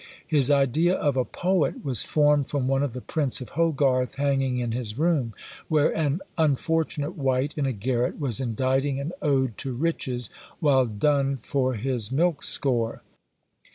[0.25, 4.57] His idea of a poet was formed from one of the prints of Hogarth hanging
[4.57, 5.35] in his room,
[5.67, 11.43] where an unfortunate wight in a garret was inditing an ode to riches, while dunned
[11.43, 13.03] for his milk score.